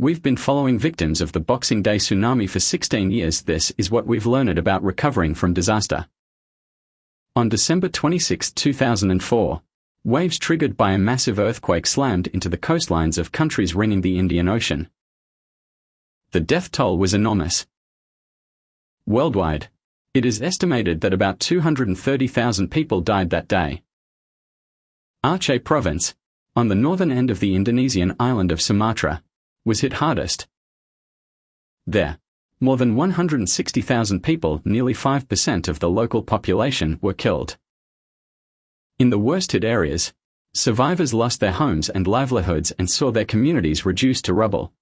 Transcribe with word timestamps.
We've 0.00 0.22
been 0.22 0.36
following 0.36 0.78
victims 0.78 1.20
of 1.20 1.32
the 1.32 1.40
Boxing 1.40 1.82
Day 1.82 1.96
tsunami 1.96 2.48
for 2.48 2.60
16 2.60 3.10
years. 3.10 3.42
This 3.42 3.72
is 3.76 3.90
what 3.90 4.06
we've 4.06 4.26
learned 4.26 4.56
about 4.56 4.84
recovering 4.84 5.34
from 5.34 5.52
disaster. 5.52 6.06
On 7.34 7.48
December 7.48 7.88
26, 7.88 8.52
2004, 8.52 9.60
waves 10.04 10.38
triggered 10.38 10.76
by 10.76 10.92
a 10.92 10.98
massive 10.98 11.40
earthquake 11.40 11.84
slammed 11.84 12.28
into 12.28 12.48
the 12.48 12.56
coastlines 12.56 13.18
of 13.18 13.32
countries 13.32 13.74
ringing 13.74 14.02
the 14.02 14.20
Indian 14.20 14.48
Ocean. 14.48 14.88
The 16.30 16.38
death 16.38 16.70
toll 16.70 16.96
was 16.96 17.12
enormous. 17.12 17.66
Worldwide, 19.04 19.66
it 20.14 20.24
is 20.24 20.40
estimated 20.40 21.00
that 21.00 21.12
about 21.12 21.40
230,000 21.40 22.70
people 22.70 23.00
died 23.00 23.30
that 23.30 23.48
day. 23.48 23.82
Aceh 25.24 25.64
province, 25.64 26.14
on 26.54 26.68
the 26.68 26.76
northern 26.76 27.10
end 27.10 27.32
of 27.32 27.40
the 27.40 27.56
Indonesian 27.56 28.14
island 28.20 28.52
of 28.52 28.62
Sumatra, 28.62 29.24
was 29.68 29.80
hit 29.80 29.92
hardest. 29.92 30.48
There, 31.86 32.18
more 32.58 32.78
than 32.78 32.96
160,000 32.96 34.22
people, 34.22 34.62
nearly 34.64 34.94
5% 34.94 35.68
of 35.68 35.78
the 35.78 35.90
local 35.90 36.22
population, 36.22 36.98
were 37.02 37.12
killed. 37.12 37.58
In 38.98 39.10
the 39.10 39.18
worst 39.18 39.52
hit 39.52 39.64
areas, 39.64 40.14
survivors 40.54 41.12
lost 41.12 41.40
their 41.40 41.52
homes 41.52 41.90
and 41.90 42.06
livelihoods 42.06 42.70
and 42.78 42.88
saw 42.88 43.12
their 43.12 43.26
communities 43.26 43.84
reduced 43.84 44.24
to 44.24 44.32
rubble. 44.32 44.72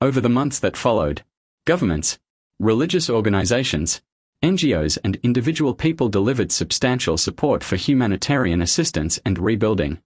Over 0.00 0.20
the 0.20 0.28
months 0.28 0.60
that 0.60 0.76
followed, 0.76 1.24
governments, 1.66 2.20
religious 2.60 3.10
organizations, 3.10 4.00
NGOs, 4.44 4.96
and 5.02 5.16
individual 5.24 5.74
people 5.74 6.08
delivered 6.08 6.52
substantial 6.52 7.18
support 7.18 7.64
for 7.64 7.74
humanitarian 7.74 8.62
assistance 8.62 9.18
and 9.26 9.40
rebuilding. 9.40 10.00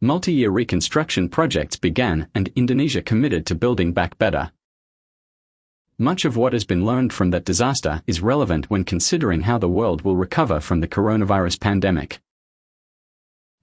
Multi 0.00 0.30
year 0.30 0.50
reconstruction 0.50 1.30
projects 1.30 1.76
began, 1.76 2.28
and 2.34 2.50
Indonesia 2.54 3.00
committed 3.00 3.46
to 3.46 3.54
building 3.54 3.94
back 3.94 4.18
better. 4.18 4.52
Much 5.98 6.26
of 6.26 6.36
what 6.36 6.52
has 6.52 6.66
been 6.66 6.84
learned 6.84 7.14
from 7.14 7.30
that 7.30 7.46
disaster 7.46 8.02
is 8.06 8.20
relevant 8.20 8.68
when 8.68 8.84
considering 8.84 9.42
how 9.42 9.56
the 9.56 9.70
world 9.70 10.02
will 10.02 10.14
recover 10.14 10.60
from 10.60 10.80
the 10.80 10.88
coronavirus 10.88 11.58
pandemic. 11.58 12.20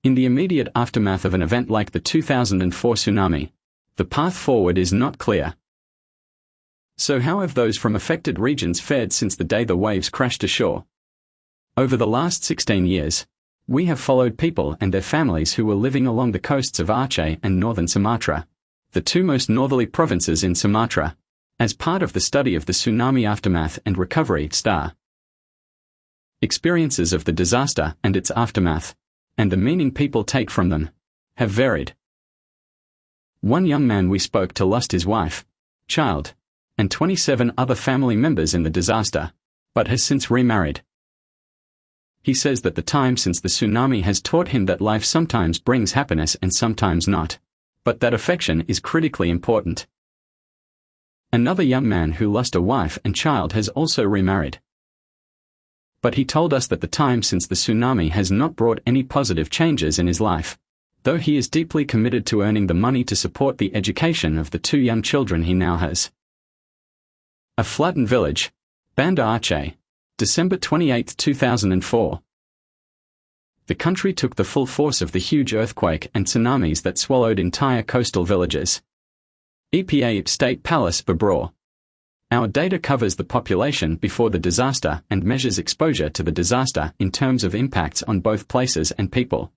In 0.04 0.16
the 0.16 0.26
immediate 0.26 0.70
aftermath 0.76 1.24
of 1.24 1.36
an 1.36 1.44
event 1.44 1.70
like 1.70 1.92
the 1.92 2.00
2004 2.00 2.96
tsunami, 2.96 3.52
the 3.98 4.06
path 4.06 4.36
forward 4.36 4.80
is 4.80 4.92
not 4.92 5.20
clear. 5.20 5.54
So, 6.98 7.20
how 7.20 7.42
have 7.42 7.54
those 7.54 7.78
from 7.78 7.96
affected 7.96 8.40
regions 8.40 8.80
fared 8.80 9.14
since 9.14 9.36
the 9.36 9.44
day 9.44 9.66
the 9.66 9.78
waves 9.78 10.10
crashed 10.10 10.44
ashore? 10.44 10.86
Over 11.78 11.96
the 11.96 12.08
last 12.08 12.44
16 12.44 12.88
years, 12.88 13.28
we 13.68 13.86
have 13.86 14.00
followed 14.00 14.38
people 14.38 14.76
and 14.82 14.94
their 14.94 15.02
families 15.02 15.54
who 15.54 15.66
were 15.66 15.76
living 15.76 16.06
along 16.06 16.32
the 16.32 16.40
coasts 16.40 16.80
of 16.80 16.88
Aceh 16.88 17.40
and 17.42 17.60
northern 17.60 17.88
Sumatra, 17.88 18.46
the 18.92 19.02
two 19.02 19.24
most 19.24 19.50
northerly 19.50 19.86
provinces 19.86 20.44
in 20.44 20.54
Sumatra, 20.54 21.16
as 21.60 21.74
part 21.74 22.04
of 22.04 22.14
the 22.14 22.20
study 22.20 22.56
of 22.56 22.66
the 22.66 22.74
tsunami 22.74 23.28
aftermath 23.28 23.80
and 23.86 23.98
recovery 23.98 24.50
star. 24.52 24.96
Experiences 26.42 27.14
of 27.14 27.24
the 27.24 27.32
disaster 27.32 27.96
and 28.04 28.18
its 28.18 28.32
aftermath, 28.32 28.96
and 29.38 29.50
the 29.50 29.58
meaning 29.58 29.92
people 29.92 30.26
take 30.26 30.52
from 30.52 30.70
them, 30.70 30.90
have 31.38 31.50
varied. 31.50 31.96
One 33.40 33.66
young 33.66 33.88
man 33.88 34.10
we 34.10 34.20
spoke 34.20 34.54
to 34.56 34.66
lost 34.66 34.92
his 34.92 35.06
wife, 35.06 35.46
child, 35.88 36.34
and 36.78 36.92
27 36.92 37.54
other 37.58 37.76
family 37.76 38.18
members 38.18 38.54
in 38.54 38.64
the 38.64 38.70
disaster, 38.70 39.32
but 39.74 39.88
has 39.88 40.04
since 40.04 40.30
remarried. 40.30 40.82
He 42.24 42.34
says 42.34 42.62
that 42.62 42.76
the 42.76 42.82
time 42.82 43.18
since 43.18 43.42
the 43.42 43.50
tsunami 43.50 44.04
has 44.04 44.22
taught 44.22 44.50
him 44.50 44.66
that 44.66 44.80
life 44.80 45.04
sometimes 45.04 45.60
brings 45.60 45.92
happiness 45.92 46.38
and 46.42 46.54
sometimes 46.54 47.06
not, 47.06 47.38
but 47.84 48.00
that 48.00 48.14
affection 48.14 48.64
is 48.70 48.80
critically 48.80 49.30
important. 49.30 49.88
Another 51.34 51.64
young 51.64 51.88
man 51.88 52.14
who 52.14 52.32
lost 52.32 52.56
a 52.56 52.62
wife 52.62 52.98
and 53.04 53.14
child 53.14 53.52
has 53.54 53.68
also 53.70 54.04
remarried. 54.04 54.62
But 56.02 56.16
he 56.16 56.24
told 56.24 56.54
us 56.54 56.68
that 56.68 56.80
the 56.80 56.88
time 56.88 57.24
since 57.24 57.46
the 57.46 57.56
tsunami 57.56 58.12
has 58.12 58.32
not 58.32 58.56
brought 58.56 58.80
any 58.86 59.04
positive 59.04 59.50
changes 59.50 60.00
in 60.00 60.08
his 60.08 60.22
life, 60.22 60.58
though 61.04 61.18
he 61.18 61.36
is 61.36 61.50
deeply 61.50 61.84
committed 61.84 62.26
to 62.28 62.42
earning 62.42 62.68
the 62.68 62.74
money 62.74 63.04
to 63.04 63.16
support 63.18 63.58
the 63.58 63.76
education 63.76 64.38
of 64.38 64.52
the 64.52 64.60
two 64.60 64.80
young 64.80 65.02
children 65.02 65.44
he 65.44 65.54
now 65.54 65.76
has. 65.76 66.10
A 67.58 67.66
flattened 67.66 68.08
village, 68.08 68.54
Banda 68.96 69.24
Aceh, 69.24 69.74
December 70.20 70.58
28, 70.58 71.16
2004. 71.18 72.22
The 73.66 73.74
country 73.74 74.14
took 74.14 74.36
the 74.36 74.44
full 74.44 74.68
force 74.68 75.02
of 75.02 75.12
the 75.12 75.18
huge 75.18 75.56
earthquake 75.56 76.12
and 76.14 76.28
tsunamis 76.28 76.84
that 76.84 77.00
swallowed 77.00 77.40
entire 77.40 77.82
coastal 77.82 78.24
villages. 78.24 78.84
EPA 79.74 80.28
State 80.28 80.62
Palace 80.62 81.02
Babror. 81.02 81.52
Our 82.30 82.48
data 82.48 82.78
covers 82.78 83.16
the 83.16 83.24
population 83.24 83.96
before 83.96 84.30
the 84.30 84.38
disaster 84.38 85.02
and 85.10 85.24
measures 85.24 85.58
exposure 85.58 86.12
to 86.12 86.22
the 86.22 86.32
disaster 86.32 86.94
in 87.00 87.10
terms 87.10 87.44
of 87.44 87.56
impacts 87.56 88.04
on 88.04 88.20
both 88.20 88.48
places 88.48 88.92
and 88.92 89.12
people. 89.12 89.52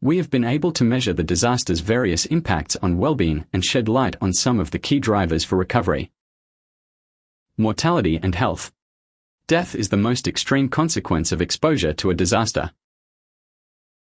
We 0.00 0.16
have 0.16 0.30
been 0.30 0.44
able 0.44 0.72
to 0.72 0.82
measure 0.82 1.12
the 1.12 1.22
disaster's 1.22 1.78
various 1.78 2.26
impacts 2.26 2.74
on 2.82 2.98
well-being 2.98 3.44
and 3.52 3.64
shed 3.64 3.88
light 3.88 4.16
on 4.20 4.32
some 4.32 4.58
of 4.58 4.72
the 4.72 4.80
key 4.80 4.98
drivers 4.98 5.44
for 5.44 5.56
recovery. 5.56 6.10
Mortality 7.56 8.18
and 8.20 8.34
health. 8.34 8.72
Death 9.48 9.74
is 9.74 9.88
the 9.88 9.96
most 9.96 10.28
extreme 10.28 10.68
consequence 10.68 11.32
of 11.32 11.42
exposure 11.42 11.92
to 11.94 12.10
a 12.10 12.14
disaster. 12.14 12.72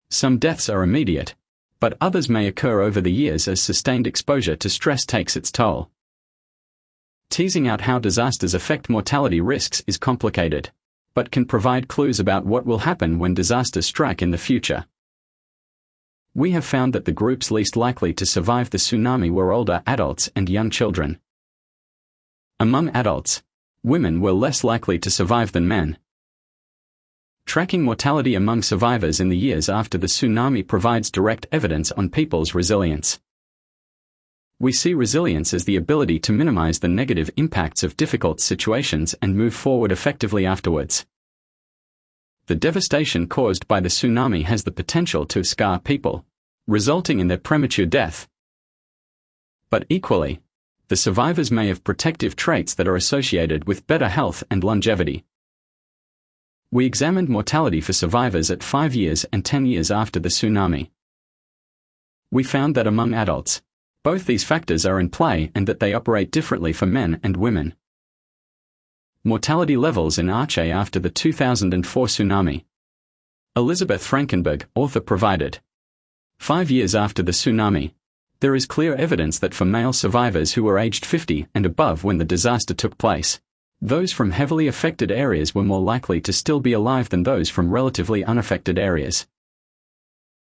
Some 0.10 0.38
deaths 0.38 0.70
are 0.70 0.84
immediate, 0.84 1.36
but 1.80 1.98
others 2.02 2.30
may 2.30 2.46
occur 2.46 2.82
over 2.82 3.00
the 3.00 3.12
years 3.12 3.48
as 3.48 3.62
sustained 3.62 4.06
exposure 4.06 4.56
to 4.58 4.70
stress 4.70 5.06
takes 5.06 5.38
its 5.38 5.52
toll. 5.52 5.90
Teasing 7.30 7.68
out 7.68 7.82
how 7.82 8.00
disasters 8.00 8.54
affect 8.54 8.90
mortality 8.90 9.40
risks 9.40 9.82
is 9.88 9.98
complicated, 9.98 10.72
but 11.14 11.32
can 11.32 11.46
provide 11.46 11.88
clues 11.88 12.20
about 12.20 12.46
what 12.46 12.66
will 12.66 12.80
happen 12.80 13.18
when 13.18 13.34
disasters 13.34 13.86
strike 13.86 14.22
in 14.22 14.32
the 14.32 14.38
future. 14.38 14.86
We 16.34 16.52
have 16.52 16.66
found 16.66 16.94
that 16.94 17.06
the 17.06 17.12
groups 17.12 17.50
least 17.50 17.78
likely 17.78 18.14
to 18.14 18.26
survive 18.26 18.72
the 18.72 18.78
tsunami 18.78 19.32
were 19.32 19.52
older 19.52 19.84
adults 19.88 20.30
and 20.36 20.50
young 20.50 20.70
children. 20.70 21.20
Among 22.60 22.90
adults, 22.90 23.42
women 23.84 24.22
were 24.22 24.32
less 24.32 24.64
likely 24.64 25.00
to 25.00 25.10
survive 25.10 25.52
than 25.52 25.68
men. 25.68 25.98
Tracking 27.46 27.84
mortality 27.84 28.36
among 28.36 28.62
survivors 28.62 29.20
in 29.20 29.30
the 29.30 29.38
years 29.38 29.70
after 29.70 29.98
the 29.98 30.08
tsunami 30.08 30.68
provides 30.68 31.10
direct 31.10 31.48
evidence 31.52 31.92
on 31.94 32.10
people's 32.10 32.54
resilience. 32.54 33.20
We 34.60 34.74
see 34.74 34.94
resilience 34.94 35.54
as 35.54 35.64
the 35.64 35.78
ability 35.78 36.20
to 36.20 36.34
minimize 36.34 36.80
the 36.80 36.90
negative 36.90 37.32
impacts 37.38 37.82
of 37.82 37.96
difficult 37.96 38.42
situations 38.42 39.16
and 39.22 39.36
move 39.36 39.56
forward 39.56 39.92
effectively 39.92 40.46
afterwards. 40.46 41.06
The 42.48 42.56
devastation 42.56 43.28
caused 43.28 43.68
by 43.68 43.80
the 43.80 43.90
tsunami 43.90 44.44
has 44.44 44.66
the 44.66 44.72
potential 44.72 45.26
to 45.28 45.44
scar 45.44 45.80
people, 45.80 46.26
resulting 46.68 47.20
in 47.20 47.30
their 47.30 47.38
premature 47.38 47.86
death. 47.86 48.28
But 49.70 49.86
equally, 49.88 50.42
the 50.90 50.96
survivors 50.96 51.52
may 51.52 51.68
have 51.68 51.84
protective 51.84 52.36
traits 52.36 52.74
that 52.74 52.88
are 52.88 52.96
associated 52.96 53.66
with 53.66 53.86
better 53.86 54.10
health 54.10 54.44
and 54.50 54.64
longevity. 54.64 55.24
We 56.72 56.86
examined 56.86 57.30
mortality 57.30 57.80
for 57.80 57.94
survivors 57.94 58.50
at 58.52 58.64
5 58.64 58.96
years 58.96 59.24
and 59.32 59.46
10 59.46 59.68
years 59.68 59.92
after 59.92 60.20
the 60.20 60.30
tsunami. 60.30 60.90
We 62.32 62.44
found 62.44 62.76
that 62.76 62.88
among 62.88 63.14
adults, 63.14 63.62
both 64.04 64.26
these 64.26 64.44
factors 64.44 64.86
are 64.86 65.00
in 65.00 65.10
play 65.10 65.52
and 65.54 65.68
that 65.68 65.80
they 65.80 65.94
operate 65.94 66.32
differently 66.32 66.74
for 66.74 66.88
men 66.88 67.20
and 67.24 67.38
women. 67.38 67.76
Mortality 69.24 69.78
levels 69.78 70.18
in 70.18 70.26
Aceh 70.26 70.72
after 70.72 71.00
the 71.00 71.10
2004 71.10 72.08
tsunami. 72.08 72.66
Elizabeth 73.56 74.04
Frankenberg, 74.04 74.64
author 74.74 75.02
provided. 75.02 75.60
Five 76.40 76.72
years 76.72 76.96
after 76.96 77.22
the 77.22 77.34
tsunami, 77.34 77.94
there 78.42 78.56
is 78.56 78.66
clear 78.66 78.96
evidence 78.96 79.38
that 79.40 79.54
for 79.54 79.66
male 79.66 79.92
survivors 79.92 80.54
who 80.54 80.64
were 80.64 80.80
aged 80.80 81.06
50 81.06 81.48
and 81.54 81.66
above 81.66 82.04
when 82.04 82.18
the 82.18 82.26
disaster 82.26 82.74
took 82.74 82.98
place, 82.98 83.42
those 83.82 84.12
from 84.12 84.32
heavily 84.32 84.68
affected 84.68 85.12
areas 85.12 85.54
were 85.54 85.64
more 85.64 85.82
likely 85.82 86.22
to 86.22 86.34
still 86.34 86.60
be 86.60 86.74
alive 86.74 87.10
than 87.10 87.24
those 87.24 87.50
from 87.50 87.72
relatively 87.72 88.24
unaffected 88.24 88.78
areas. 88.80 89.28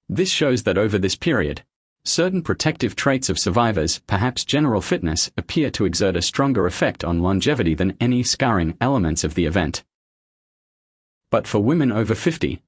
This 0.07 0.29
shows 0.29 0.63
that 0.63 0.77
over 0.77 0.97
this 0.97 1.15
period, 1.15 1.63
certain 2.03 2.41
protective 2.41 2.95
traits 2.95 3.29
of 3.29 3.39
survivors, 3.39 3.99
perhaps 4.07 4.43
general 4.43 4.81
fitness, 4.81 5.31
appear 5.37 5.69
to 5.71 5.85
exert 5.85 6.15
a 6.15 6.21
stronger 6.21 6.65
effect 6.65 7.03
on 7.03 7.21
longevity 7.21 7.73
than 7.73 7.97
any 7.99 8.23
scarring 8.23 8.75
elements 8.81 9.23
of 9.23 9.35
the 9.35 9.45
event. 9.45 9.83
But 11.29 11.47
for 11.47 11.59
women 11.59 11.91
over 11.91 12.13
50, 12.13 12.61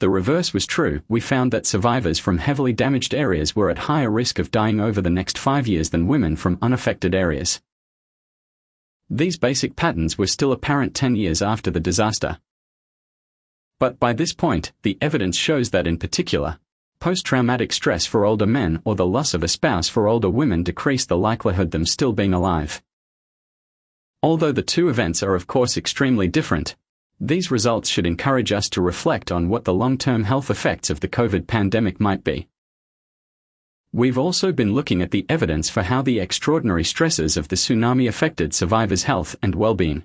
the 0.00 0.10
reverse 0.10 0.52
was 0.52 0.66
true, 0.66 1.02
we 1.08 1.20
found 1.20 1.52
that 1.52 1.64
survivors 1.64 2.18
from 2.18 2.38
heavily 2.38 2.72
damaged 2.72 3.14
areas 3.14 3.54
were 3.54 3.70
at 3.70 3.86
higher 3.86 4.10
risk 4.10 4.38
of 4.38 4.50
dying 4.50 4.80
over 4.80 5.00
the 5.00 5.08
next 5.08 5.38
five 5.38 5.68
years 5.68 5.90
than 5.90 6.08
women 6.08 6.34
from 6.34 6.58
unaffected 6.60 7.14
areas. 7.14 7.62
These 9.08 9.38
basic 9.38 9.76
patterns 9.76 10.18
were 10.18 10.26
still 10.26 10.50
apparent 10.50 10.94
10 10.94 11.14
years 11.14 11.40
after 11.40 11.70
the 11.70 11.80
disaster. 11.80 12.38
But 13.78 14.00
by 14.00 14.12
this 14.12 14.32
point, 14.32 14.72
the 14.82 14.98
evidence 15.00 15.36
shows 15.36 15.70
that 15.70 15.86
in 15.86 15.96
particular, 15.96 16.58
Post-traumatic 17.00 17.72
stress 17.72 18.04
for 18.04 18.26
older 18.26 18.46
men 18.46 18.82
or 18.84 18.94
the 18.94 19.06
loss 19.06 19.32
of 19.32 19.42
a 19.42 19.48
spouse 19.48 19.88
for 19.88 20.06
older 20.06 20.28
women 20.28 20.62
decrease 20.62 21.06
the 21.06 21.16
likelihood 21.16 21.70
them 21.70 21.86
still 21.86 22.12
being 22.12 22.34
alive. 22.34 22.82
Although 24.22 24.52
the 24.52 24.60
two 24.60 24.90
events 24.90 25.22
are 25.22 25.34
of 25.34 25.46
course 25.46 25.78
extremely 25.78 26.28
different, 26.28 26.76
these 27.20 27.50
results 27.50 27.88
should 27.90 28.06
encourage 28.06 28.50
us 28.50 28.68
to 28.70 28.80
reflect 28.80 29.30
on 29.30 29.50
what 29.50 29.64
the 29.64 29.74
long-term 29.74 30.24
health 30.24 30.50
effects 30.50 30.88
of 30.88 31.00
the 31.00 31.08
COVID 31.08 31.46
pandemic 31.46 32.00
might 32.00 32.24
be. 32.24 32.48
We've 33.92 34.16
also 34.16 34.52
been 34.52 34.72
looking 34.72 35.02
at 35.02 35.10
the 35.10 35.26
evidence 35.28 35.68
for 35.68 35.82
how 35.82 36.00
the 36.00 36.18
extraordinary 36.18 36.84
stresses 36.84 37.36
of 37.36 37.48
the 37.48 37.56
tsunami 37.56 38.08
affected 38.08 38.54
survivors' 38.54 39.02
health 39.02 39.36
and 39.42 39.54
well-being. 39.54 40.04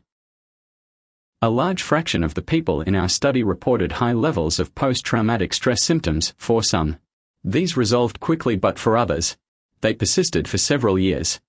A 1.42 1.50
large 1.50 1.82
fraction 1.82 2.24
of 2.24 2.34
the 2.34 2.42
people 2.42 2.82
in 2.82 2.96
our 2.96 3.08
study 3.08 3.44
reported 3.44 3.94
high 3.94 4.14
levels 4.14 4.60
of 4.60 4.76
post-traumatic 4.76 5.54
stress 5.54 5.84
symptoms 5.84 6.34
for 6.38 6.64
some. 6.64 6.98
These 7.44 7.78
resolved 7.78 8.20
quickly 8.20 8.56
but 8.56 8.78
for 8.78 8.98
others, 8.98 9.38
they 9.82 9.94
persisted 9.94 10.48
for 10.48 10.58
several 10.58 10.98
years. 10.98 11.40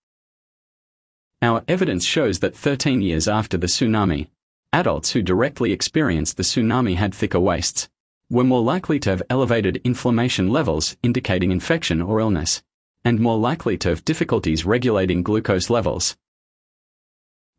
Our 1.41 1.65
evidence 1.67 2.05
shows 2.05 2.41
that 2.41 2.55
13 2.55 3.01
years 3.01 3.27
after 3.27 3.57
the 3.57 3.67
tsunami, 3.67 4.29
adults 4.77 5.13
who 5.13 5.23
directly 5.23 5.73
experienced 5.73 6.37
the 6.37 6.43
tsunami 6.43 6.97
had 6.97 7.15
thicker 7.15 7.41
waists, 7.41 7.89
were 8.29 8.45
more 8.45 8.61
likely 8.61 8.99
to 9.01 9.09
have 9.09 9.23
elevated 9.31 9.81
inflammation 9.85 10.51
levels 10.51 10.99
indicating 11.03 11.51
infection 11.51 12.03
or 12.03 12.21
illness, 12.21 12.63
and 13.03 13.19
more 13.19 13.39
likely 13.39 13.79
to 13.79 13.89
have 13.89 14.05
difficulties 14.05 14.67
regulating 14.67 15.23
glucose 15.23 15.71
levels. 15.71 16.15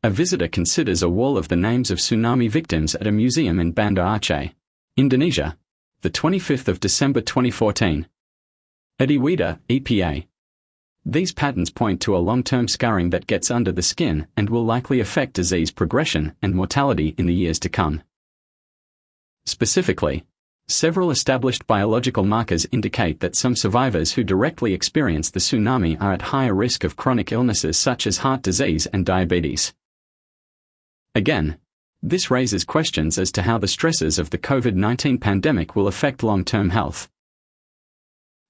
A 0.04 0.12
visitor 0.12 0.48
considers 0.48 1.02
a 1.02 1.10
wall 1.10 1.40
of 1.40 1.48
the 1.48 1.56
names 1.56 1.90
of 1.90 1.98
tsunami 1.98 2.52
victims 2.52 2.94
at 2.94 3.08
a 3.08 3.12
museum 3.12 3.60
in 3.60 3.72
Banda 3.72 4.02
Aceh, 4.02 4.54
Indonesia, 4.96 5.58
the 6.02 6.12
25th 6.12 6.68
of 6.68 6.80
December 6.80 7.22
2014. 7.22 8.08
Adi 9.00 9.18
Weda, 9.18 9.60
EPA. 9.68 10.28
These 11.10 11.32
patterns 11.32 11.70
point 11.70 12.02
to 12.02 12.18
a 12.18 12.20
long-term 12.20 12.68
scarring 12.68 13.12
that 13.12 13.28
gets 13.28 13.50
under 13.50 13.72
the 13.72 13.82
skin 13.82 14.28
and 14.36 14.50
will 14.50 14.66
likely 14.66 15.00
affect 15.00 15.36
disease 15.36 15.72
progression 15.72 16.36
and 16.42 16.54
mortality 16.54 17.16
in 17.18 17.28
the 17.28 17.34
years 17.34 17.60
to 17.60 17.70
come. 17.70 18.04
Specifically, 19.46 20.26
several 20.68 21.10
established 21.10 21.66
biological 21.66 22.26
markers 22.26 22.68
indicate 22.74 23.22
that 23.22 23.38
some 23.38 23.56
survivors 23.56 24.12
who 24.12 24.24
directly 24.26 24.74
experience 24.74 25.30
the 25.30 25.40
tsunami 25.40 25.96
are 26.02 26.12
at 26.12 26.24
higher 26.24 26.54
risk 26.54 26.84
of 26.84 26.98
chronic 26.98 27.32
illnesses 27.32 27.78
such 27.78 28.06
as 28.06 28.18
heart 28.18 28.42
disease 28.42 28.86
and 28.88 29.06
diabetes. 29.06 29.74
Again, 31.16 31.58
this 32.04 32.30
raises 32.30 32.66
questions 32.66 33.18
as 33.18 33.32
to 33.32 33.44
how 33.44 33.58
the 33.58 33.70
stresses 33.70 34.20
of 34.20 34.32
the 34.32 34.38
COVID 34.38 34.76
19 34.76 35.20
pandemic 35.20 35.74
will 35.74 35.88
affect 35.88 36.22
long 36.22 36.44
term 36.44 36.72
health. 36.72 37.10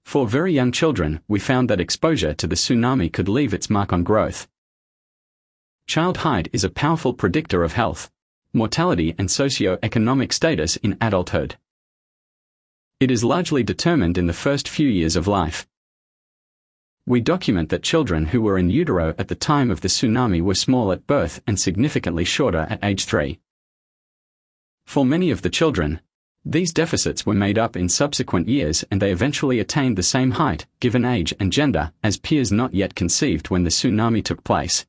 For 0.08 0.26
very 0.26 0.54
young 0.54 0.72
children, 0.72 1.20
we 1.28 1.40
found 1.40 1.70
that 1.70 1.82
exposure 1.82 2.34
to 2.34 2.48
the 2.48 2.56
tsunami 2.56 3.12
could 3.12 3.28
leave 3.28 3.54
its 3.54 3.70
mark 3.70 3.92
on 3.92 4.04
growth. 4.04 4.48
Child 5.86 6.18
height 6.26 6.48
is 6.54 6.64
a 6.64 6.78
powerful 6.84 7.14
predictor 7.14 7.64
of 7.64 7.74
health, 7.74 8.10
mortality, 8.54 9.14
and 9.18 9.30
socio-economic 9.30 10.32
status 10.32 10.78
in 10.78 10.98
adulthood. 11.02 11.58
It 13.02 13.12
is 13.12 13.24
largely 13.24 13.64
determined 13.64 14.18
in 14.18 14.28
the 14.28 14.42
first 14.46 14.70
few 14.70 14.88
years 14.88 15.18
of 15.18 15.28
life 15.28 15.68
we 17.08 17.22
document 17.22 17.70
that 17.70 17.84
children 17.84 18.26
who 18.28 18.42
were 18.42 18.58
in 18.58 18.70
utero 18.70 19.16
at 19.18 19.30
the 19.30 19.36
time 19.36 19.72
of 19.72 19.80
the 19.80 19.88
tsunami 19.88 20.42
were 20.42 20.54
small 20.54 20.92
at 20.92 21.08
birth 21.08 21.42
and 21.48 21.58
significantly 21.58 22.26
shorter 22.26 22.68
at 22.70 22.84
age 22.84 23.06
3. 23.06 23.40
For 24.86 25.06
many 25.06 25.32
of 25.32 25.42
the 25.42 25.50
children, 25.50 26.02
these 26.50 26.72
deficits 26.72 27.26
were 27.26 27.34
made 27.34 27.58
up 27.58 27.76
in 27.76 27.90
subsequent 27.90 28.48
years 28.48 28.86
and 28.90 29.02
they 29.02 29.12
eventually 29.12 29.60
attained 29.60 29.98
the 29.98 30.04
same 30.04 30.32
height, 30.32 30.66
given 30.80 31.04
age 31.04 31.34
and 31.42 31.52
gender, 31.52 31.92
as 32.02 32.16
peers 32.16 32.54
not 32.54 32.74
yet 32.74 32.96
conceived 32.96 33.50
when 33.50 33.64
the 33.64 33.70
tsunami 33.70 34.24
took 34.24 34.46
place. 34.46 34.86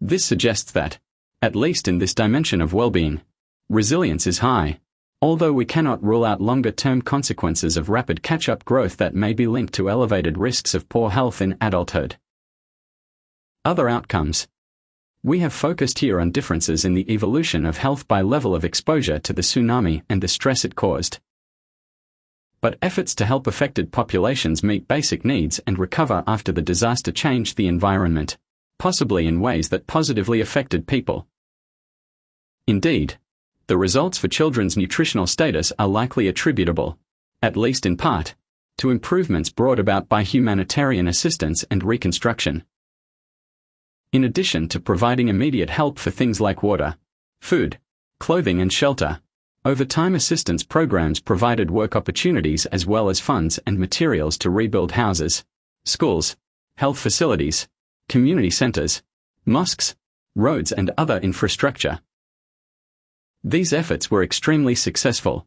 This 0.00 0.24
suggests 0.24 0.70
that, 0.70 1.00
at 1.40 1.56
least 1.56 1.88
in 1.88 1.98
this 1.98 2.14
dimension 2.14 2.60
of 2.60 2.72
well-being, 2.72 3.20
resilience 3.68 4.28
is 4.28 4.38
high, 4.38 4.78
although 5.20 5.52
we 5.52 5.64
cannot 5.64 6.02
rule 6.04 6.24
out 6.24 6.40
longer-term 6.40 7.02
consequences 7.02 7.76
of 7.76 7.88
rapid 7.88 8.22
catch-up 8.22 8.64
growth 8.64 8.98
that 8.98 9.16
may 9.16 9.32
be 9.32 9.48
linked 9.48 9.74
to 9.74 9.90
elevated 9.90 10.38
risks 10.38 10.72
of 10.72 10.88
poor 10.88 11.10
health 11.10 11.42
in 11.42 11.56
adulthood. 11.60 12.16
Other 13.64 13.88
outcomes. 13.88 14.46
We 15.24 15.38
have 15.38 15.52
focused 15.52 16.00
here 16.00 16.20
on 16.20 16.32
differences 16.32 16.84
in 16.84 16.94
the 16.94 17.08
evolution 17.08 17.64
of 17.64 17.76
health 17.76 18.08
by 18.08 18.22
level 18.22 18.56
of 18.56 18.64
exposure 18.64 19.20
to 19.20 19.32
the 19.32 19.42
tsunami 19.42 20.02
and 20.08 20.20
the 20.20 20.26
stress 20.26 20.64
it 20.64 20.74
caused. 20.74 21.20
But 22.60 22.76
efforts 22.82 23.14
to 23.16 23.24
help 23.24 23.46
affected 23.46 23.92
populations 23.92 24.64
meet 24.64 24.88
basic 24.88 25.24
needs 25.24 25.60
and 25.64 25.78
recover 25.78 26.24
after 26.26 26.50
the 26.50 26.60
disaster 26.60 27.12
changed 27.12 27.56
the 27.56 27.68
environment, 27.68 28.36
possibly 28.80 29.28
in 29.28 29.40
ways 29.40 29.68
that 29.68 29.86
positively 29.86 30.40
affected 30.40 30.88
people. 30.88 31.28
Indeed, 32.66 33.16
the 33.68 33.76
results 33.76 34.18
for 34.18 34.26
children's 34.26 34.76
nutritional 34.76 35.28
status 35.28 35.72
are 35.78 35.86
likely 35.86 36.26
attributable, 36.26 36.98
at 37.40 37.56
least 37.56 37.86
in 37.86 37.96
part, 37.96 38.34
to 38.78 38.90
improvements 38.90 39.50
brought 39.50 39.78
about 39.78 40.08
by 40.08 40.24
humanitarian 40.24 41.06
assistance 41.06 41.64
and 41.70 41.84
reconstruction. 41.84 42.64
In 44.12 44.24
addition 44.24 44.68
to 44.68 44.78
providing 44.78 45.28
immediate 45.28 45.70
help 45.70 45.98
for 45.98 46.10
things 46.10 46.38
like 46.38 46.62
water, 46.62 46.96
food, 47.40 47.78
clothing, 48.20 48.60
and 48.60 48.70
shelter, 48.70 49.22
over 49.64 49.86
time 49.86 50.14
assistance 50.14 50.62
programs 50.62 51.18
provided 51.18 51.70
work 51.70 51.96
opportunities 51.96 52.66
as 52.66 52.84
well 52.84 53.08
as 53.08 53.20
funds 53.20 53.58
and 53.66 53.78
materials 53.78 54.36
to 54.38 54.50
rebuild 54.50 54.92
houses, 54.92 55.44
schools, 55.86 56.36
health 56.76 56.98
facilities, 56.98 57.68
community 58.10 58.50
centers, 58.50 59.02
mosques, 59.46 59.94
roads, 60.34 60.72
and 60.72 60.90
other 60.98 61.16
infrastructure. 61.18 62.00
These 63.42 63.72
efforts 63.72 64.10
were 64.10 64.22
extremely 64.22 64.74
successful. 64.74 65.46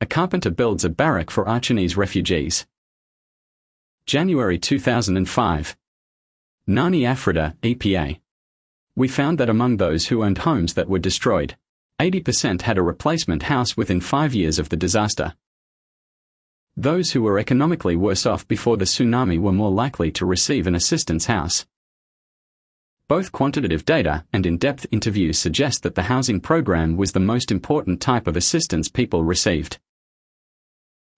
A 0.00 0.06
carpenter 0.06 0.50
builds 0.50 0.86
a 0.86 0.88
barrack 0.88 1.30
for 1.30 1.44
Acehnese 1.44 1.98
refugees. 1.98 2.66
January 4.06 4.58
2005. 4.58 5.76
Nani 6.66 7.02
Afrida, 7.02 7.56
EPA. 7.62 8.20
We 8.94 9.08
found 9.08 9.38
that 9.38 9.48
among 9.48 9.76
those 9.76 10.06
who 10.06 10.22
owned 10.22 10.38
homes 10.38 10.74
that 10.74 10.88
were 10.88 10.98
destroyed, 10.98 11.56
80% 12.00 12.62
had 12.62 12.78
a 12.78 12.82
replacement 12.82 13.44
house 13.44 13.76
within 13.76 14.00
five 14.00 14.34
years 14.34 14.58
of 14.58 14.68
the 14.68 14.76
disaster. 14.76 15.34
Those 16.76 17.12
who 17.12 17.22
were 17.22 17.38
economically 17.38 17.96
worse 17.96 18.24
off 18.24 18.46
before 18.48 18.76
the 18.76 18.84
tsunami 18.84 19.38
were 19.38 19.52
more 19.52 19.70
likely 19.70 20.10
to 20.12 20.24
receive 20.24 20.66
an 20.66 20.74
assistance 20.74 21.26
house. 21.26 21.66
Both 23.08 23.32
quantitative 23.32 23.84
data 23.84 24.24
and 24.32 24.46
in-depth 24.46 24.86
interviews 24.90 25.38
suggest 25.38 25.82
that 25.82 25.94
the 25.94 26.04
housing 26.04 26.40
program 26.40 26.96
was 26.96 27.12
the 27.12 27.20
most 27.20 27.50
important 27.50 28.00
type 28.00 28.26
of 28.26 28.36
assistance 28.36 28.88
people 28.88 29.24
received. 29.24 29.78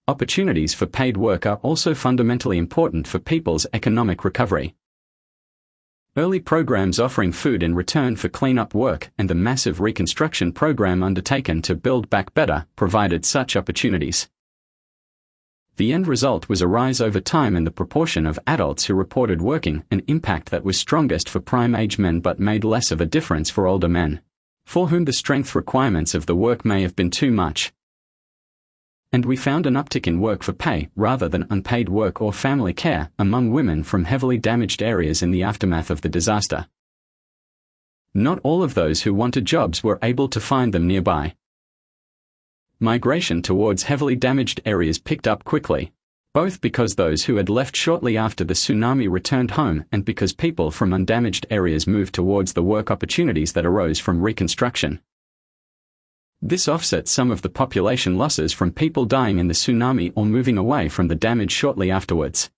Opportunities 0.09 0.73
for 0.75 0.87
paid 0.87 1.17
work 1.17 1.47
are 1.47 1.61
also 1.63 1.95
fundamentally 1.95 2.59
important 2.59 3.07
for 3.07 3.19
people's 3.19 3.67
economic 3.73 4.25
recovery. 4.25 4.75
Early 6.15 6.41
programs 6.41 7.01
offering 7.01 7.33
food 7.33 7.63
in 7.63 7.75
return 7.75 8.17
for 8.17 8.29
cleanup 8.29 8.75
work 8.75 9.11
and 9.17 9.31
the 9.31 9.35
massive 9.35 9.81
reconstruction 9.81 10.53
program 10.53 11.03
undertaken 11.03 11.63
to 11.63 11.75
build 11.75 12.11
back 12.11 12.35
better 12.35 12.67
provided 12.77 13.25
such 13.25 13.57
opportunities. 13.57 14.29
The 15.77 15.91
end 15.91 16.07
result 16.07 16.51
was 16.51 16.61
a 16.61 16.69
rise 16.69 17.01
over 17.01 17.19
time 17.19 17.57
in 17.57 17.65
the 17.65 17.71
proportion 17.71 18.27
of 18.27 18.39
adults 18.47 18.85
who 18.85 18.95
reported 18.95 19.41
working, 19.41 19.85
an 19.91 20.03
impact 20.07 20.51
that 20.51 20.65
was 20.65 20.79
strongest 20.79 21.31
for 21.31 21.41
prime 21.41 21.75
age 21.75 21.99
men 21.99 22.21
but 22.21 22.39
made 22.39 22.63
less 22.63 22.91
of 22.91 23.01
a 23.01 23.07
difference 23.07 23.49
for 23.49 23.67
older 23.67 23.89
men, 23.89 24.21
for 24.67 24.89
whom 24.89 25.07
the 25.07 25.15
strength 25.15 25.55
requirements 25.55 26.15
of 26.15 26.27
the 26.27 26.37
work 26.37 26.63
may 26.63 26.83
have 26.83 26.95
been 26.95 27.11
too 27.11 27.31
much. 27.31 27.73
And 29.13 29.27
we 29.27 29.37
found 29.37 29.67
an 29.67 29.75
uptick 29.75 30.07
in 30.07 30.21
work 30.21 30.43
for 30.43 30.53
pay 30.53 30.89
rather 30.97 31.29
than 31.29 31.47
unpaid 31.51 31.89
work 31.89 32.23
or 32.23 32.33
family 32.33 32.73
care 32.73 33.11
among 33.19 33.51
women 33.51 33.83
from 33.83 34.05
heavily 34.05 34.39
damaged 34.39 34.83
areas 34.83 35.23
in 35.23 35.31
the 35.31 35.43
aftermath 35.43 35.91
of 35.91 36.01
the 36.01 36.09
disaster. 36.09 36.67
Not 38.15 38.41
all 38.43 38.63
of 38.63 38.75
those 38.75 39.03
who 39.03 39.15
wanted 39.15 39.45
jobs 39.45 39.83
were 39.83 39.99
able 40.03 40.29
to 40.29 40.41
find 40.41 40.73
them 40.73 40.87
nearby 40.87 41.35
migration 42.81 43.43
towards 43.43 43.85
heavily 43.85 44.17
damaged 44.17 44.61
areas 44.65 44.99
picked 44.99 45.29
up 45.29 45.45
quickly, 45.45 45.93
both 46.35 46.61
because 46.61 46.97
those 46.97 47.25
who 47.25 47.37
had 47.37 47.49
left 47.49 47.77
shortly 47.77 48.17
after 48.17 48.43
the 48.43 48.55
tsunami 48.55 49.09
returned 49.09 49.53
home 49.53 49.85
and 49.93 50.05
because 50.05 50.33
people 50.33 50.71
from 50.71 50.93
undamaged 50.93 51.47
areas 51.49 51.87
moved 51.87 52.15
towards 52.15 52.55
the 52.55 52.63
work 52.63 52.91
opportunities 52.91 53.53
that 53.53 53.65
arose 53.65 53.99
from 53.99 54.21
reconstruction. 54.21 55.01
This 56.45 56.67
offset 56.67 57.07
some 57.07 57.31
of 57.31 57.43
the 57.43 57.49
population 57.49 58.19
losses 58.19 58.53
from 58.53 58.73
people 58.73 59.05
dying 59.05 59.39
in 59.39 59.47
the 59.47 59.55
tsunami 59.55 60.13
or 60.17 60.27
moving 60.27 60.59
away 60.59 60.89
from 60.89 61.07
the 61.07 61.15
damage 61.15 61.53
shortly 61.53 61.89
afterwards. 61.89 62.51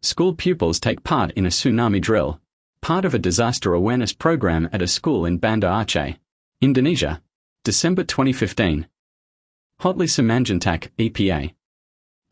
School 0.00 0.32
pupils 0.32 0.80
take 0.80 1.04
part 1.04 1.30
in 1.32 1.44
a 1.44 1.50
tsunami 1.50 2.00
drill, 2.00 2.40
part 2.80 3.04
of 3.04 3.12
a 3.12 3.18
disaster 3.18 3.74
awareness 3.74 4.14
program 4.14 4.66
at 4.72 4.80
a 4.80 4.86
school 4.86 5.26
in 5.26 5.36
Banda 5.36 5.66
Aceh, 5.66 6.16
Indonesia, 6.62 7.20
December 7.64 8.02
2015. 8.02 8.88
Hotli 9.82 10.08
Simanjuntak, 10.08 10.88
EPA. 10.98 11.52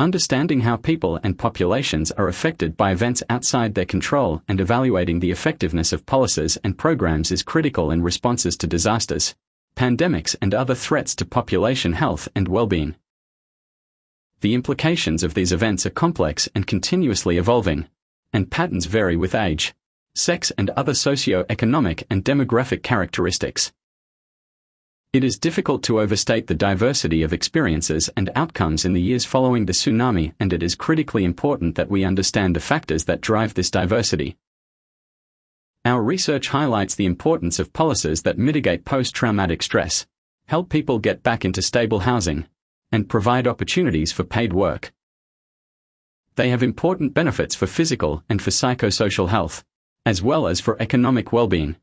Understanding 0.01 0.61
how 0.63 0.77
people 0.77 1.21
and 1.23 1.39
populations 1.39 2.11
are 2.13 2.29
affected 2.29 2.75
by 2.75 2.91
events 2.91 3.23
outside 3.29 3.75
their 3.75 3.85
control 3.85 4.43
and 4.49 4.63
evaluating 4.63 5.21
the 5.21 5.31
effectiveness 5.31 5.93
of 5.93 6.07
policies 6.07 6.57
and 6.65 6.79
programs 6.79 7.31
is 7.31 7.43
critical 7.43 7.91
in 7.91 8.03
responses 8.03 8.57
to 8.57 8.67
disasters, 8.67 9.35
pandemics, 9.77 10.35
and 10.43 10.55
other 10.55 10.75
threats 10.75 11.15
to 11.15 11.25
population 11.25 11.93
health 11.93 12.29
and 12.35 12.49
well-being. 12.49 12.97
The 14.41 14.55
implications 14.55 15.23
of 15.23 15.35
these 15.35 15.53
events 15.53 15.87
are 15.87 15.91
complex 15.91 16.49
and 16.55 16.67
continuously 16.67 17.39
evolving, 17.39 17.87
and 18.33 18.51
patterns 18.51 18.87
vary 18.87 19.17
with 19.17 19.35
age, 19.35 19.75
sex, 20.15 20.51
and 20.59 20.71
other 20.71 20.95
socio-economic 20.95 22.07
and 22.11 22.25
demographic 22.25 22.83
characteristics. 22.83 23.73
It 25.13 25.25
is 25.25 25.39
difficult 25.39 25.83
to 25.85 26.01
overstate 26.01 26.47
the 26.47 26.55
diversity 26.55 27.23
of 27.23 27.33
experiences 27.33 28.11
and 28.17 28.31
outcomes 28.35 28.85
in 28.85 28.93
the 28.93 29.01
years 29.01 29.25
following 29.25 29.65
the 29.65 29.73
tsunami, 29.73 30.35
and 30.41 30.53
it 30.53 30.63
is 30.63 30.75
critically 30.75 31.25
important 31.25 31.75
that 31.77 31.89
we 31.89 32.05
understand 32.05 32.57
the 32.57 32.61
factors 32.61 33.05
that 33.05 33.21
drive 33.21 33.55
this 33.55 33.71
diversity. 33.71 34.37
Our 35.87 36.03
research 36.03 36.49
highlights 36.49 36.97
the 36.97 37.07
importance 37.07 37.61
of 37.61 37.73
policies 37.73 38.23
that 38.23 38.37
mitigate 38.37 38.85
post 38.85 39.15
traumatic 39.15 39.63
stress, 39.63 40.05
help 40.49 40.69
people 40.69 40.99
get 40.99 41.23
back 41.23 41.45
into 41.45 41.63
stable 41.63 42.01
housing, 42.01 42.49
and 42.91 43.09
provide 43.09 43.47
opportunities 43.47 44.11
for 44.11 44.25
paid 44.25 44.53
work. 44.53 44.93
They 46.35 46.49
have 46.49 46.65
important 46.65 47.15
benefits 47.15 47.55
for 47.55 47.69
physical 47.69 48.25
and 48.29 48.43
for 48.43 48.51
psychosocial 48.51 49.29
health, 49.29 49.65
as 50.05 50.21
well 50.21 50.49
as 50.49 50.59
for 50.59 50.77
economic 50.83 51.33
well 51.33 51.47
being. 51.47 51.77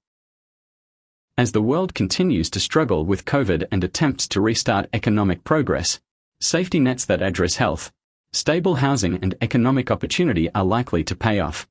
As 1.37 1.53
the 1.53 1.61
world 1.61 1.93
continues 1.93 2.49
to 2.49 2.59
struggle 2.59 3.05
with 3.05 3.23
COVID 3.23 3.67
and 3.71 3.85
attempts 3.85 4.27
to 4.27 4.41
restart 4.41 4.89
economic 4.91 5.45
progress, 5.45 6.01
safety 6.41 6.81
nets 6.81 7.05
that 7.05 7.21
address 7.21 7.55
health, 7.55 7.89
stable 8.33 8.75
housing, 8.75 9.15
and 9.21 9.35
economic 9.39 9.89
opportunity 9.89 10.53
are 10.53 10.65
likely 10.65 11.05
to 11.05 11.15
pay 11.15 11.39
off. 11.39 11.69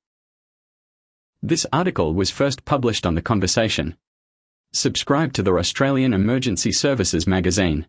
This 1.44 1.66
article 1.72 2.14
was 2.14 2.30
first 2.30 2.64
published 2.64 3.04
on 3.04 3.16
The 3.16 3.20
Conversation. 3.20 3.96
Subscribe 4.72 5.32
to 5.32 5.42
the 5.42 5.52
Australian 5.54 6.14
Emergency 6.14 6.70
Services 6.70 7.26
magazine. 7.26 7.88